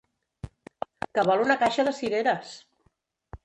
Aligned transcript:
Que 1.17 1.27
vol 1.29 1.45
una 1.45 1.59
caixa 1.67 1.87
de 1.91 1.95
cireres! 2.01 2.59